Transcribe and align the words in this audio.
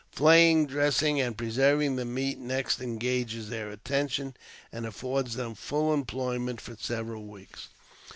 Flaying, 0.11 0.65
dressing, 0.65 1.21
and 1.21 1.37
pre 1.37 1.51
serving 1.51 1.95
the 1.95 2.05
meat 2.05 2.39
next 2.39 2.81
engages 2.81 3.49
their 3.49 3.69
attention, 3.69 4.35
and 4.71 4.87
affords 4.87 5.35
them 5.35 5.53
full 5.53 5.93
employment 5.93 6.59
for 6.59 6.75
several 6.75 7.25
weeks. 7.27 7.67